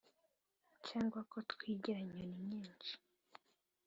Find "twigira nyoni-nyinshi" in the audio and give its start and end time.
1.51-2.93